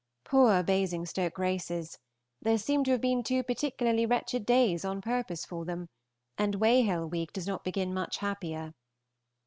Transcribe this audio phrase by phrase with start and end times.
[0.25, 1.99] Poor Basingstoke races!
[2.41, 5.89] There seem to have been two particularly wretched days on purpose for them;
[6.39, 8.73] and Weyhill week does not begin much happier.